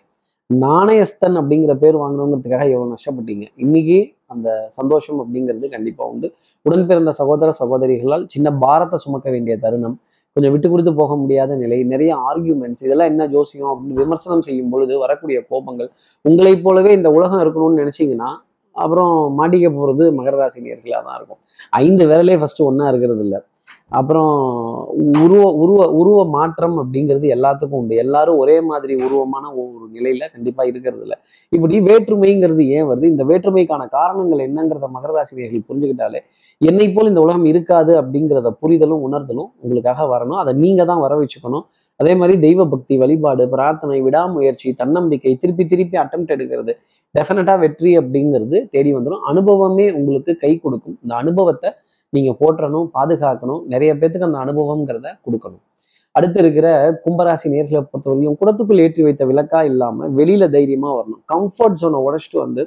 நாணயஸ்தன் 0.49 1.37
அப்படிங்கிற 1.39 1.73
பேர் 1.83 1.95
வாங்கணுங்கிறதுக்காக 2.01 2.65
எவ்வளோ 2.73 2.89
நஷ்டப்பட்டீங்க? 2.95 3.45
இன்னைக்கு 3.63 3.97
அந்த 4.33 4.49
சந்தோஷம் 4.77 5.19
அப்படிங்கிறது 5.23 5.67
கண்டிப்பா 5.75 6.03
உண்டு. 6.11 6.27
உடன் 6.65 6.85
பிறந்த 6.89 7.11
சகோதர 7.19 7.49
சகோதரிகளால் 7.61 8.25
சின்ன 8.33 8.51
பாரத்தை 8.63 8.97
சுமக்க 9.05 9.27
வேண்டிய 9.35 9.55
தருணம். 9.65 9.97
கொஞ்சம் 10.37 10.51
விட்டு 10.51 10.67
கொடுத்து 10.69 10.91
போக 10.93 11.15
முடியாத 11.15 11.55
நிலை 11.55 11.83
நிறைய 11.83 12.11
ஆர்கியூமெண்ட்ஸ் 12.29 12.83
இதெல்லாம் 12.87 13.07
என்ன 13.07 13.27
ஜோசியம் 13.27 13.71
அப்படின்னு 13.71 14.01
விமர்சனம் 14.03 14.41
செய்யும் 14.41 14.69
பொழுது 14.69 14.93
வரக்கூடிய 14.97 15.37
கோபங்கள் 15.51 15.89
உங்களைப் 16.25 16.65
போலவே 16.65 16.91
இந்த 16.93 17.09
உலகம் 17.09 17.41
இருக்கணும்னு 17.43 17.81
நினைச்சீங்கன்னா 17.83 18.29
அப்புறம் 18.75 19.13
மாட்டிக்க 19.39 19.67
போறது 19.77 20.03
மகர 20.17 20.35
ராசி 20.35 20.59
நேர்களாக 20.61 21.01
தான் 21.03 21.15
இருக்கும். 21.15 21.39
ஐந்து 21.83 22.03
விரலே 22.07 22.35
ஃபஸ்ட்டு 22.41 22.65
ஒண்ணா 22.65 22.87
இருக்கிறது 22.87 23.23
இல்ல. 23.23 23.37
அப்புறம் 23.91 24.31
உருவ 25.23 25.43
உருவ 25.63 25.81
உருவ 25.99 26.19
மாற்றம் 26.35 26.75
அப்படிங்கிறது 26.81 27.27
எல்லாத்துக்கும் 27.35 27.79
உண்டு. 27.81 27.95
எல்லாரும் 28.03 28.39
ஒரே 28.43 28.55
மாதிரி 28.69 28.93
உருவமான 29.05 29.43
ஒரு 29.61 29.85
நிலையில 29.97 30.27
கண்டிப்பா 30.33 30.63
இருக்கிறது 30.71 31.03
இல்லை. 31.05 31.17
இப்படி 31.55 31.79
வேற்றுமைங்கிறது 31.87 32.63
ஏன் 32.77 32.87
வருது? 32.89 33.11
இந்த 33.13 33.25
வேற்றுமைக்கான 33.29 33.87
காரணங்கள் 33.97 34.43
என்னங்கிறத 34.47 34.89
மகதராசிரியர்கள் 34.97 35.67
புரிஞ்சுக்கிட்டாலே 35.69 36.21
என்னை 36.61 36.87
போல் 36.93 37.11
இந்த 37.11 37.23
உலகம் 37.25 37.47
இருக்காது 37.53 37.93
அப்படிங்கிறத 38.01 38.51
புரிதலும் 38.61 39.03
உணர்தலும் 39.07 39.49
உங்களுக்காக 39.63 40.07
வரணும். 40.13 40.39
அதை 40.43 40.53
நீங்க 40.63 40.81
தான் 40.91 41.03
வர 41.05 41.15
வச்சுக்கணும். 41.21 41.65
அதே 41.99 42.13
மாதிரி 42.19 42.33
தெய்வ 42.45 42.61
பக்தி 42.71 42.95
வழிபாடு 43.01 43.43
பிரார்த்தனை 43.53 43.99
விடாமுயற்சி 44.05 44.69
தன்னம்பிக்கை 44.81 45.31
திருப்பி 45.41 45.63
திருப்பி 45.71 45.97
அட்டம் 46.03 46.25
எடுக்கிறது 46.33 46.73
டெஃபினட்டா 47.15 47.53
வெற்றி 47.63 47.91
அப்படிங்கிறது 47.99 48.57
தேடி 48.73 48.89
வந்துடும் 48.95 49.23
அனுபவமே 49.31 49.85
உங்களுக்கு 49.99 50.31
கை 50.43 50.51
கொடுக்கும். 50.63 50.97
இந்த 51.03 51.13
அனுபவத்தை 51.23 51.69
நீங்க 52.13 52.31
போற்றணும் 52.41 52.87
பாதுகாக்கணும் 52.93 53.63
நிறைய 53.73 53.91
பேத்துக்கு 53.95 54.27
அந்த 54.29 54.39
அனுபவங்கிறத 54.45 55.07
கொடுக்கணும். 55.25 55.63
அடுத்து 56.15 56.39
இருக்கிற 56.43 56.67
கும்பராசி 57.03 57.47
நேர்களை 57.53 57.81
பொறுத்தவரையும் 57.83 58.37
குடத்துக்குள் 58.39 58.83
ஏற்றி 58.85 59.01
வைத்த 59.03 59.23
விளக்கா 59.31 59.59
இல்லாம 59.71 60.07
வெளியில 60.19 60.43
தைரியமா 60.55 60.89
வரணும். 60.97 61.21
கம்ஃபர்ட் 61.33 61.79
ஜோனை 61.81 61.99
உடச்சிட்டு 62.07 62.39
வந்து 62.45 62.63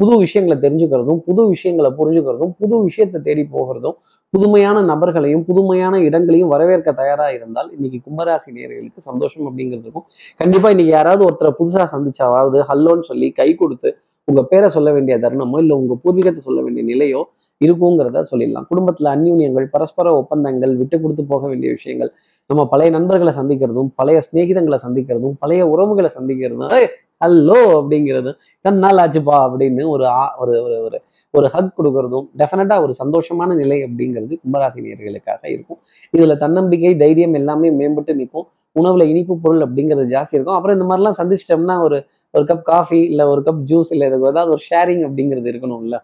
புது 0.00 0.14
விஷயங்களை 0.18 0.56
தெரிஞ்சுக்கிறதும் 0.58 1.20
புது 1.26 1.42
விஷயங்களை 1.48 1.90
புரிஞ்சுக்கிறதும் 1.98 2.52
புது 2.60 2.74
விஷயத்தை 2.82 3.18
தேடி 3.20 3.44
போகிறதும் 3.54 3.96
புதுமையான 4.34 4.78
நபர்களையும் 4.82 5.44
புதுமையான 5.48 5.94
இடங்களையும் 5.98 6.52
வரவேற்க 6.54 6.90
தயாராக 6.92 7.30
இருந்தால் 7.32 7.68
இன்னைக்கு 7.76 7.98
கும்பராசி 8.06 8.50
நேர்களுக்கு 8.52 9.02
சந்தோஷம் 9.02 9.46
அப்படிங்கிறதுக்கும் 9.48 10.06
கண்டிப்பாக 10.40 10.72
இன்னைக்கு 10.72 10.92
யாராவது 10.92 11.24
ஒருத்தரை 11.24 11.52
புதுசாக 11.58 11.86
சந்திச்சாவது 11.86 12.60
ஹல்லோன்னு 12.70 13.06
சொல்லி 13.06 13.30
கை 13.30 13.48
கொடுத்து 13.54 13.90
உங்கள் 14.28 14.48
பேரை 14.50 14.68
சொல்ல 14.68 14.88
வேண்டிய 14.92 15.16
தருணமோ 15.18 15.58
இல்லை 15.58 15.76
உங்கள் 15.76 16.00
பூர்வீகத்தை 16.04 16.42
சொல்ல 16.42 16.60
வேண்டிய 16.62 16.84
நிலையோ 16.84 17.20
இருக்குங்கிறத 17.64 18.24
சொல்லிடலாம். 18.30 18.66
குடும்பத்தில் 18.68 19.12
அந்யூன்யங்கள் 19.12 19.64
பரஸ்பர 19.64 20.16
ஒப்பந்தங்கள் 20.16 20.76
விட்டு 20.76 21.00
கொடுத்து 21.00 21.24
போக 21.24 21.46
வேண்டிய 21.46 21.72
விஷயங்கள் 21.72 22.12
நம்ம 22.46 22.68
பழைய 22.68 22.90
நண்பர்களை 22.90 23.32
சந்திக்கிறதும் 23.32 23.88
பழைய 23.94 24.22
சிநேகிதங்களை 24.32 24.78
சந்திக்கிறதும் 24.82 25.32
பழைய 25.38 25.68
உறவுகளை 25.68 26.10
சந்திக்கிறதும் 26.14 26.72
ஏய் 26.72 26.88
ஹலோ 27.24 27.58
அப்படிங்கிறது 27.74 28.34
கண்ணால் 28.60 28.96
ஆச்சுப்பா 28.96 29.54
அப்படின்னு 29.54 29.88
ஒரு 29.88 30.06
ஆ- 30.06 30.36
ஒரு 30.38 30.62
ஒரு 30.62 30.82
ஒரு 30.82 31.02
ஒரு 31.30 31.48
ஹக் 31.48 31.80
கொடுக்கறதும் 31.80 32.28
டெஃபினட்டாக 32.38 32.82
ஒரு 32.82 32.94
சந்தோஷமான 33.04 33.54
நிலை 33.56 33.84
அப்படிங்கிறது 33.84 34.36
கும்பராசினியர்களுக்காக 34.52 35.46
இருக்கும். 35.46 35.78
இதில் 36.10 36.38
தன்னம்பிக்கை 36.38 36.96
தைரியம் 36.96 37.32
எல்லாமே 37.32 37.70
மேம்பட்டு 37.70 38.14
நிற்கும். 38.14 38.46
உணவில் 38.72 39.08
இனிப்பு 39.08 39.38
பொருள் 39.42 39.60
அப்படிங்கிறது 39.60 40.06
ஜாஸ்தி 40.06 40.26
இருக்கும். 40.30 40.54
அப்புறம் 40.54 40.80
இந்த 40.80 40.94
மாதிரிலாம் 40.94 41.12
சந்திச்சிட்டோம்னா 41.18 41.82
ஒரு 41.82 42.04
ஒரு 42.30 42.44
கப் 42.44 42.62
காஃபி 42.62 43.00
இல்லை 43.00 43.24
ஒரு 43.24 43.42
கப் 43.46 43.62
ஜூஸ் 43.66 43.90
இல்லை 43.90 44.08
இதுக்கு 44.08 44.28
ஏதாவது 44.28 44.50
ஒரு 44.50 44.58
ஷேரிங் 44.70 45.10
அப்படிங்கிறது 45.10 45.48
இருக்கணும்ல. 45.52 46.02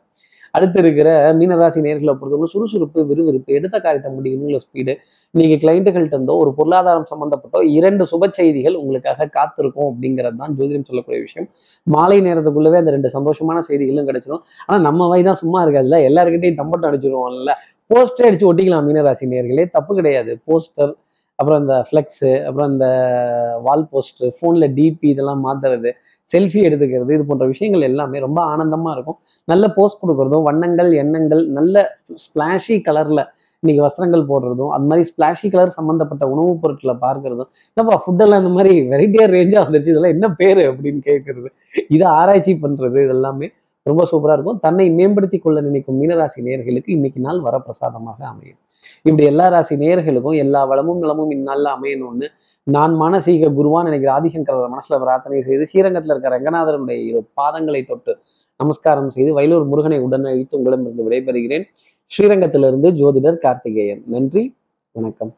அடுத்து 0.55 0.79
இருக்கிற 0.83 1.09
மீனராசி 1.39 1.81
நேர்களை 1.87 2.13
பொறுத்தவரை 2.19 2.49
சுறுசுறுப்பு 2.53 3.01
விறுவிறுப்பு 3.11 3.57
எடுத்த 3.59 3.77
காரியத்தை 3.85 4.11
முடிக்கணுங்கிற 4.17 4.61
ஸ்பீடு 4.65 4.93
நீங்கள் 5.35 5.61
கிளைண்ட்டுகள்கிட்ட 5.63 6.17
இருந்தோ 6.19 6.35
ஒரு 6.43 6.51
பொருளாதாரம் 6.59 7.09
சம்மந்தப்பட்டோ 7.13 7.61
இரண்டு 7.79 8.05
சுப 8.13 8.29
செய்திகள் 8.39 8.77
உங்களுக்காக 8.83 9.29
காத்திருக்கும் 9.39 9.89
அப்படிங்கிறது 9.91 10.39
தான் 10.43 10.55
ஜோதிடம் 10.59 10.89
சொல்லக்கூடிய 10.91 11.21
விஷயம். 11.27 11.49
மாலை 11.87 12.19
நேரத்துக்குள்ளவே 12.29 12.79
அந்த 12.83 12.93
ரெண்டு 12.97 13.11
சந்தோஷமான 13.17 13.65
செய்திகளும் 13.69 14.09
கிடைச்சிடும் 14.11 14.45
ஆனால் 14.67 14.85
நம்ம 14.89 15.09
வாய் 15.13 15.29
தான் 15.29 15.41
சும்மா 15.43 15.61
இருக்காதுல்ல? 15.65 15.99
எல்லாருக்கிட்டையும் 16.11 16.61
தம்பட்டம் 16.63 16.91
அடிச்சிருவோம்ல? 16.91 17.55
போஸ்டர் 17.91 18.29
அடிச்சு 18.29 18.49
ஒட்டிக்கலாம் 18.51 18.87
மீனராசி 18.91 19.27
நேர்களே. 19.35 19.67
தப்பு 19.77 19.93
கிடையாது. 20.01 20.33
போஸ்டர் 20.49 20.95
அப்புறம் 21.39 21.61
இந்த 21.63 21.77
ஃப்ளெக்ஸு 21.87 22.33
அப்புறம் 22.49 22.69
இந்த 22.73 22.87
வால் 23.67 23.89
போஸ்டர் 23.93 24.35
ஃபோனில் 24.37 24.67
டிபி 24.77 25.09
இதெல்லாம் 25.15 25.41
மாத்துறது. 25.47 25.91
செல்ஃபி 26.33 26.61
எடுத்துக்கிறது 26.69 27.15
இது 27.17 27.25
போன்ற 27.31 27.47
விஷயங்கள் 27.53 27.87
எல்லாமே 27.91 28.19
ரொம்ப 28.27 28.41
ஆனந்தமா 28.53 28.91
இருக்கும். 28.97 29.19
நல்ல 29.49 29.65
போஸ்ட் 29.79 30.03
கொடுக்குறதும் 30.03 30.47
வண்ணங்கள் 30.49 30.91
எண்ணங்கள் 31.03 31.43
நல்ல 31.59 31.85
ஸ்பிளாஷி 32.25 32.77
கலர்ல 32.89 33.23
இன்னைக்கு 33.63 33.83
வஸ்திரங்கள் 33.85 34.23
போடுறதும் 34.31 34.73
அது 34.77 34.87
மாதிரி 34.89 35.05
ஸ்பிளாஷி 35.11 35.49
கலர் 35.53 35.77
சம்மந்தப்பட்ட 35.77 36.25
உணவுப் 36.33 36.63
பொருட்களை 36.63 36.95
பார்க்கறதும் 37.05 37.51
என்னப்பா 37.71 37.95
ஃபுட்டெல்லாம் 38.03 38.43
இந்த 38.43 38.53
மாதிரி 38.57 38.73
வெரைட்டியாக 38.91 39.29
ரேஞ்சா 39.35 39.61
வந்துருச்சு 39.67 39.93
இதெல்லாம் 39.93 40.15
என்ன 40.17 40.27
பேர் 40.41 40.63
அப்படின்னு 40.71 41.01
கேட்கறது 41.11 41.51
இதை 41.89 42.07
ஆராய்ச்சி 42.21 42.55
பண்றது 42.65 42.99
இதெல்லாமே 43.07 43.49
ரொம்ப 43.87 44.03
சூப்பரா 44.11 44.35
இருக்கும். 44.37 44.61
தன்னை 44.67 44.85
மேம்படுத்தி 44.99 45.39
கொள்ள 45.39 45.59
நினைக்கும் 45.61 45.99
மீனராசி 46.01 46.43
நேர்களுக்கு 46.49 46.91
இன்னைக்கு 46.97 47.21
நாள் 47.21 47.41
வரப்பிரசாதமாக 47.47 48.21
அமையும். 48.33 48.61
இப்படி 49.07 49.25
எல்லா 49.31 49.47
ராசி 49.49 49.75
நேயர்களுக்கும் 49.77 50.39
எல்லா 50.45 50.61
வளமும் 50.71 51.01
நலமும் 51.03 51.33
இந்நாளில் 51.37 51.71
அமையணும்னு 51.77 52.27
நான் 52.67 52.93
மானசீக 53.01 53.49
குருவான் 53.49 53.89
நினைக்கிற 53.89 54.11
ஆதிசங்கர 54.21 54.69
மனசுல 54.69 54.99
பிரார்த்தனை 54.99 55.43
செய்து 55.43 55.67
ஸ்ரீரங்கத்தில் 55.67 56.11
இருக்கிற 56.11 56.39
ரங்கநாதனுடைய 56.39 56.99
இரு 57.05 57.21
பாதங்களை 57.37 57.87
தொட்டு 57.87 58.13
நமஸ்காரம் 58.61 59.11
செய்து 59.11 59.39
வயலூர் 59.39 59.67
முருகனை 59.67 59.99
உடனழித்து 60.01 60.57
உங்களிடமிருந்து 60.57 61.09
விடைபெறுகிறேன். 61.09 61.65
ஸ்ரீரங்கத்திலிருந்து 62.11 62.91
ஜோதிடர் 62.93 63.39
கார்த்திகேயன். 63.39 64.03
நன்றி. 64.07 64.45
வணக்கம். 64.95 65.33